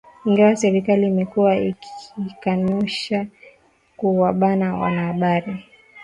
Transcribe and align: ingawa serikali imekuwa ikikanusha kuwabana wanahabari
ingawa 0.25 0.55
serikali 0.55 1.07
imekuwa 1.07 1.55
ikikanusha 1.59 3.25
kuwabana 3.97 4.75
wanahabari 4.75 5.63